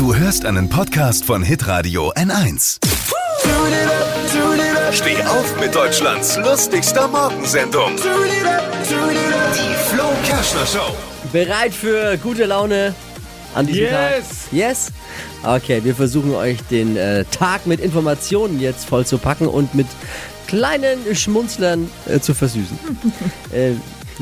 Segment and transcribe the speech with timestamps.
[0.00, 2.78] Du hörst einen Podcast von Hitradio N1.
[4.92, 7.96] Steh auf mit Deutschlands lustigster Morgensendung.
[7.96, 10.96] Die Flo Kerschner Show.
[11.34, 12.94] Bereit für gute Laune
[13.54, 13.90] an diesem Yes.
[13.92, 14.52] Tag?
[14.52, 14.92] Yes!
[15.42, 19.86] Okay, wir versuchen euch den äh, Tag mit Informationen jetzt voll zu packen und mit
[20.46, 22.78] kleinen Schmunzlern äh, zu versüßen.
[23.52, 23.72] äh,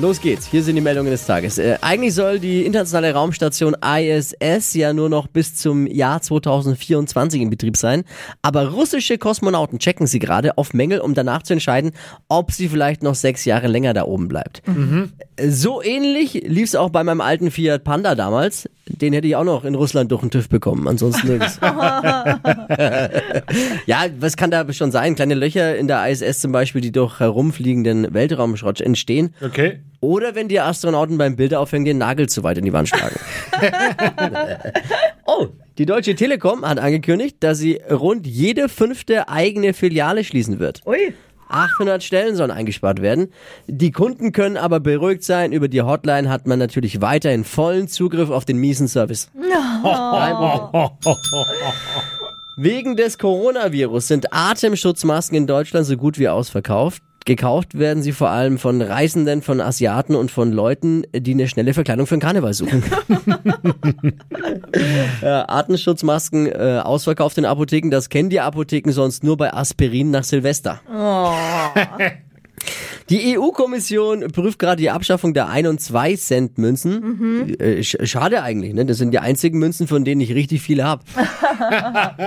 [0.01, 0.47] los geht's.
[0.47, 1.59] Hier sind die Meldungen des Tages.
[1.59, 7.51] Äh, eigentlich soll die internationale Raumstation ISS ja nur noch bis zum Jahr 2024 in
[7.51, 8.05] Betrieb sein.
[8.43, 11.93] Aber russische Kosmonauten checken sie gerade auf Mängel, um danach zu entscheiden,
[12.29, 14.63] ob sie vielleicht noch sechs Jahre länger da oben bleibt.
[15.47, 18.69] So ähnlich lief es auch bei meinem alten Fiat Panda damals.
[18.89, 21.57] Den hätte ich auch noch in Russland durch den TÜV bekommen, ansonsten nirgends.
[23.87, 25.15] ja, was kann da schon sein?
[25.15, 29.35] Kleine Löcher in der ISS zum Beispiel, die durch herumfliegenden Weltraumschrott entstehen.
[29.45, 29.81] Okay.
[30.01, 33.17] Oder wenn die Astronauten beim Bilderaufhängen den Nagel zu weit in die Wand schlagen.
[35.27, 40.83] oh, die Deutsche Telekom hat angekündigt, dass sie rund jede fünfte eigene Filiale schließen wird.
[40.87, 41.15] Ui.
[41.49, 43.33] 800 Stellen sollen eingespart werden.
[43.67, 45.53] Die Kunden können aber beruhigt sein.
[45.53, 49.31] Über die Hotline hat man natürlich weiterhin vollen Zugriff auf den miesen Service.
[52.57, 57.03] Wegen des Coronavirus sind Atemschutzmasken in Deutschland so gut wie ausverkauft.
[57.29, 61.75] Gekauft werden sie vor allem von Reisenden, von Asiaten und von Leuten, die eine schnelle
[61.75, 62.83] Verkleidung für den Karneval suchen.
[65.21, 70.25] äh, Atemschutzmasken äh, ausverkauft in Apotheken, das kennen die Apotheken sonst nur bei Aspirin nach
[70.25, 70.81] Silvester.
[73.11, 77.59] Die EU-Kommission prüft gerade die Abschaffung der 1- und 2-Cent-Münzen.
[77.59, 78.85] Äh, sch- schade eigentlich, ne?
[78.85, 81.03] Das sind die einzigen Münzen, von denen ich richtig viele habe.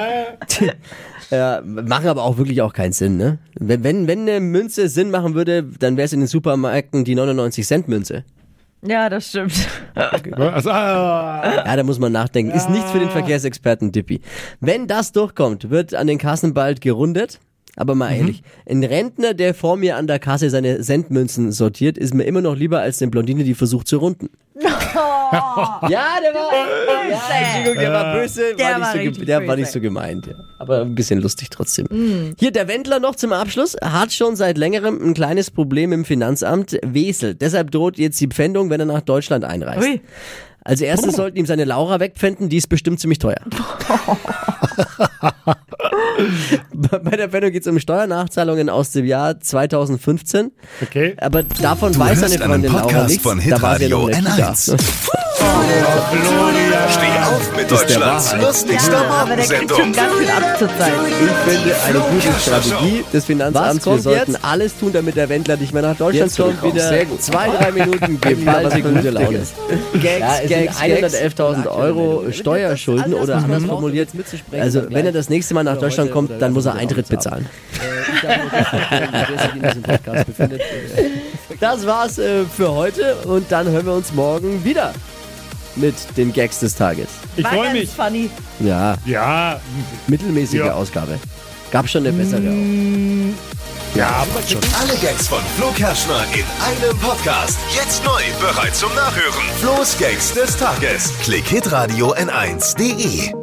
[1.29, 3.37] ja, machen aber auch wirklich auch keinen Sinn, ne?
[3.59, 7.15] Wenn, wenn, wenn eine Münze Sinn machen würde, dann wäre es in den Supermärkten die
[7.15, 8.23] 99-Cent-Münze.
[8.83, 9.53] Ja, das stimmt.
[9.93, 12.51] Also, ah, Ja, da muss man nachdenken.
[12.51, 14.21] Ist nichts für den Verkehrsexperten Dippi.
[14.59, 17.39] Wenn das durchkommt, wird an den Kassen bald gerundet.
[17.77, 22.13] Aber mal ehrlich, ein Rentner, der vor mir an der Kasse seine Centmünzen sortiert, ist
[22.13, 24.29] mir immer noch lieber als eine Blondine, die versucht zu runden.
[24.61, 26.51] ja, der war,
[27.09, 29.59] ja, Entschuldigung, der war böse, Der war nicht war so, ge- der war böse.
[29.61, 30.27] nicht so gemeint.
[30.27, 30.33] Ja.
[30.59, 31.87] Aber ein bisschen lustig trotzdem.
[32.37, 36.77] Hier der Wendler noch zum Abschluss, hat schon seit längerem ein kleines Problem im Finanzamt,
[36.85, 37.33] Wesel.
[37.35, 39.87] Deshalb droht jetzt die Pfändung, wenn er nach Deutschland einreist.
[39.87, 40.01] Ui.
[40.63, 43.41] Als erstes sollten ihm seine Laura wegpfänden, die ist bestimmt ziemlich teuer.
[46.73, 50.51] Bei der Pfändung geht es um Steuernachzahlungen aus dem Jahr 2015.
[50.81, 51.15] okay.
[51.17, 53.23] Aber davon Du weiß seine einen Freundin Laura Podcast nichts.
[53.23, 54.53] von da war sie ja noch in der Kita.
[55.41, 56.61] N1.
[56.91, 59.93] Steh auf mit Ist der Deutschlands lustigster Aber der kriegt schon Morgensendung.
[59.93, 60.91] ganz viel ab zur Zeit.
[61.09, 63.85] Ich finde eine gute Strategie des Finanzamts.
[63.85, 64.45] Wir sollten jetzt?
[64.45, 67.21] alles tun, damit der Wendler nicht mehr nach Deutschland Jetzt kommt wieder Sehr gut.
[67.21, 69.39] Zwei, drei Minuten geballte gute Laune.
[69.93, 74.09] Gags, Ja, es Gags, sind 111.000 Euro Steuerschulden oder anders formuliert.
[74.51, 77.47] Also wenn er das nächste Mal nach Deutschland kommt, dann muss er Eintritt bezahlen.
[81.59, 84.93] Das war's äh, für heute und dann hören wir uns morgen wieder
[85.75, 87.07] mit den Gags des Tages.
[87.37, 87.89] Ich freue mich.
[87.89, 88.29] funny.
[88.59, 89.59] Ja, Ja,
[90.07, 90.73] mittelmäßige Ja.
[90.73, 91.17] Ausgabe.
[91.71, 93.97] Gab schon eine bessere auch.
[93.97, 94.59] ja, aber schon.
[94.79, 97.57] Alle Gags von Flo Kerschner in einem Podcast.
[97.73, 99.43] Jetzt neu, bereit zum Nachhören.
[99.59, 101.11] Flo's Gags des Tages.
[101.23, 103.40] Klick Hitradio N1.de.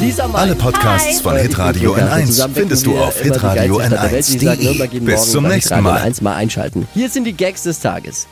[0.00, 0.30] Lisa.
[0.32, 2.22] Alle Podcasts von Äh, ich Hitradio bin Flo Kerschner.
[2.22, 4.28] N1 Zusammen findest du auf hitradio geilste Stadt der Welt.
[4.28, 4.92] Ich sag Nürnberg N1.de.
[4.94, 6.00] jeden Bis zum nächsten Mal.
[6.02, 6.86] N1 mal einschalten.
[6.94, 8.28] Hier sind die Gags des Tages.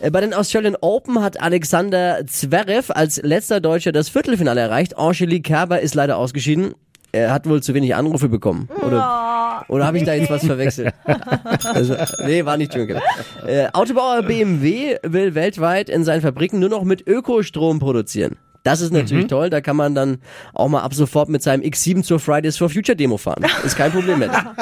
[0.00, 4.96] Äh, Bei den Australian Open hat Alexander Zverev als letzter Deutscher das Viertelfinale erreicht.
[4.96, 6.74] Angelique Kerber ist leider ausgeschieden.
[7.12, 8.68] Er hat wohl zu wenig Anrufe bekommen.
[8.86, 10.94] Oder, oder habe ich da jetzt was verwechselt?
[11.64, 12.86] also, nee, war nicht schön.
[12.86, 13.00] Genau.
[13.44, 18.36] Äh, Autobauer BMW will weltweit in seinen Fabriken nur noch mit Ökostrom produzieren.
[18.62, 20.18] Das ist natürlich toll, da kann man dann
[20.52, 23.44] auch mal ab sofort mit seinem X7 zur Fridays for Future Demo fahren.
[23.64, 24.30] Ist kein Problem mehr.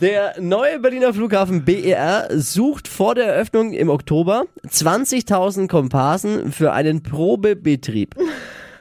[0.00, 7.02] Der neue Berliner Flughafen BER sucht vor der Eröffnung im Oktober 20.000 Komparsen für einen
[7.02, 8.14] Probebetrieb.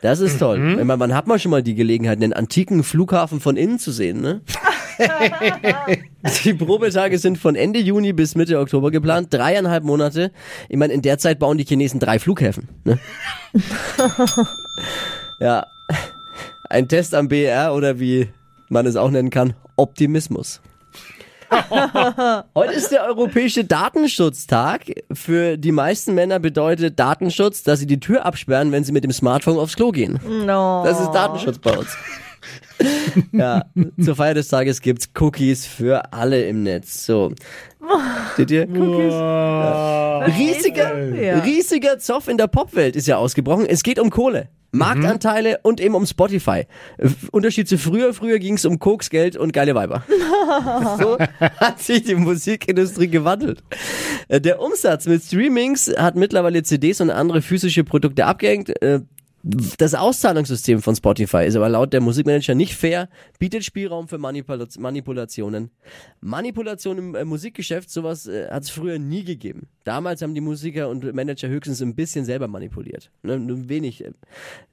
[0.02, 0.78] Das ist toll.
[0.78, 3.92] Wenn man, man hat mal schon mal die Gelegenheit, einen antiken Flughafen von innen zu
[3.92, 4.42] sehen, ne?
[6.44, 10.32] Die Probetage sind von Ende Juni bis Mitte Oktober geplant, dreieinhalb Monate.
[10.70, 12.70] Ich meine, in der Zeit bauen die Chinesen drei Flughäfen.
[12.84, 13.00] Ne?
[15.40, 15.66] ja,
[16.70, 18.30] ein Test am BER oder wie
[18.70, 20.62] man es auch nennen kann, Optimismus.
[22.56, 24.86] Heute ist der Europäische Datenschutztag.
[25.12, 29.12] Für die meisten Männer bedeutet Datenschutz, dass sie die Tür absperren, wenn sie mit dem
[29.12, 30.20] Smartphone aufs Klo gehen.
[30.46, 30.84] No.
[30.86, 31.90] Das ist Datenschutz bei uns.
[33.32, 33.66] Ja,
[34.04, 37.06] zur Feier des Tages gibt's Cookies für alle im Netz.
[37.06, 37.34] So.
[38.38, 38.64] Seht ihr?
[38.70, 39.14] Cookies.
[40.38, 41.40] Riesiger, Ja.
[41.40, 43.66] riesiger Zoff in der Popwelt ist ja ausgebrochen.
[43.66, 44.50] Es geht um Kohle.
[44.74, 46.64] Marktanteile und eben um Spotify.
[47.32, 48.14] Unterschied zu früher.
[48.14, 50.04] Früher ging es um Koksgeld und geile Weiber.
[50.98, 53.64] so hat sich die Musikindustrie gewandelt.
[54.30, 58.72] Äh, Der Umsatz mit Streamings hat mittlerweile CDs und andere physische Produkte abgehängt.
[59.44, 63.10] Das Auszahlungssystem von Spotify ist aber laut der Musikmanager nicht fair,
[63.40, 65.72] bietet Spielraum für Manipula Manipulationen.
[66.20, 69.68] Manipulation im äh, Musikgeschäft, sowas äh, hat es früher nie gegeben.
[69.84, 73.10] Damals haben die Musiker und Manager höchstens ein bisschen selber manipuliert.
[73.24, 74.04] Ne, nur wenig.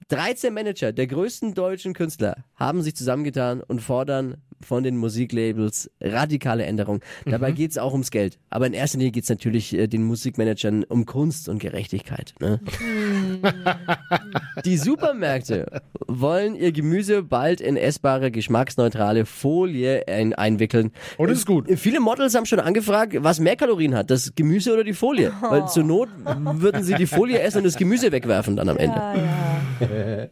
[0.08, 6.64] 13 Manager der größten deutschen Künstler haben sich zusammengetan und fordern von den Musiklabels radikale
[6.64, 7.00] Änderungen.
[7.24, 8.38] Dabei geht's auch ums Geld.
[8.50, 12.34] Aber in erster Linie geht's natürlich äh, den Musikmanagern um Kunst und Gerechtigkeit.
[12.40, 12.60] Ne?
[14.64, 15.66] Die Supermärkte
[16.06, 20.92] wollen ihr Gemüse bald in essbare, geschmacksneutrale Folie ein einwickeln.
[21.16, 21.66] Oh, das ist gut.
[21.76, 25.32] Viele Models haben schon angefragt, was mehr Kalorien hat, das Gemüse oder die Folie.
[25.40, 28.96] Weil zur Not würden sie die Folie essen und das Gemüse wegwerfen dann am Ende.
[28.96, 29.57] Ja, ja.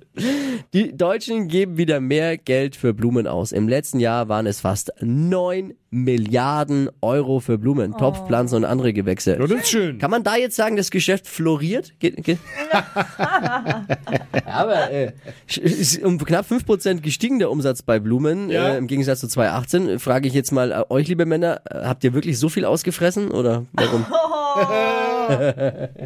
[0.74, 3.52] Die Deutschen geben wieder mehr Geld für Blumen aus.
[3.52, 9.32] Im letzten Jahr waren es fast 9 Milliarden Euro für Blumen, Topfpflanzen und andere Gewächse.
[9.38, 9.98] Ja, das ist schön.
[9.98, 11.94] Kann man da jetzt sagen, das Geschäft floriert?
[12.00, 12.36] Ge ge
[14.44, 15.12] Aber äh,
[15.46, 18.74] ist um knapp 5% gestiegen der Umsatz bei Blumen Ja.
[18.74, 19.98] äh, im Gegensatz zu 2018.
[19.98, 23.30] Frage ich jetzt mal äh, euch, liebe Männer, äh, habt ihr wirklich so viel ausgefressen
[23.30, 24.04] oder warum?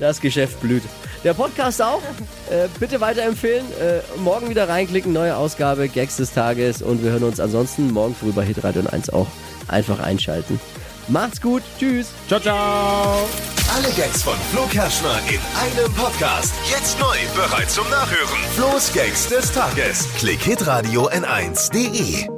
[0.00, 0.82] Das Geschäft blüht.
[1.24, 2.02] Der Podcast auch.
[2.50, 3.64] Äh, bitte weiterempfehlen.
[3.80, 8.14] Äh, morgen wieder reinklicken, neue Ausgabe, Gags des Tages und wir hören uns ansonsten morgen
[8.14, 9.26] früh bei Hitradio 1 auch.
[9.68, 10.60] Einfach einschalten.
[11.08, 11.62] Macht's gut.
[11.78, 12.08] Tschüss.
[12.28, 13.28] Ciao, ciao.
[13.74, 16.52] Alle Gags von Flo Kerschner in einem Podcast.
[16.70, 18.38] Jetzt neu, bereit zum Nachhören.
[18.54, 20.06] Flo's Gags des Tages.
[20.18, 22.28] Klick Hitradio N1.de.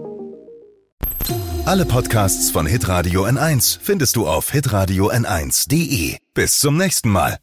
[1.64, 6.16] Alle Podcasts von Hitradio N1 findest du auf hitradio N1.de.
[6.32, 7.38] Bis zum nächsten Mal.